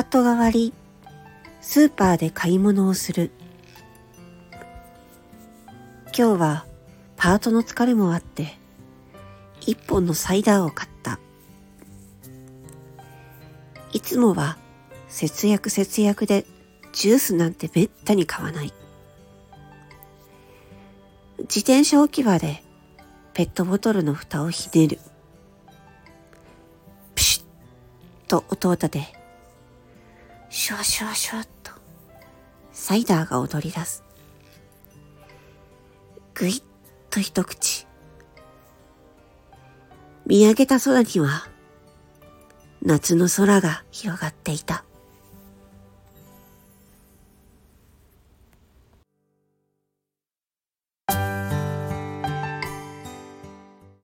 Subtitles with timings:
[0.00, 0.74] ートが割り、
[1.60, 3.30] スーパーで買い物をする。
[6.16, 6.66] 今日は
[7.16, 8.56] パートの疲れもあって、
[9.60, 11.18] 一本のサイダーを買った。
[13.92, 14.56] いつもは
[15.08, 16.46] 節約節約で
[16.92, 18.72] ジュースなんてめったに買わない。
[21.40, 22.62] 自転車置き場で
[23.32, 24.98] ペットボトルの蓋をひねる。
[27.14, 27.46] プシュッ
[28.28, 29.17] と音を立て、
[30.50, 31.72] シュワシュワシュワっと
[32.72, 34.02] サイダーが踊り出す。
[36.34, 36.62] ぐいっ
[37.10, 37.86] と一口。
[40.26, 41.48] 見上げた空には
[42.82, 44.84] 夏の空が広がっていた。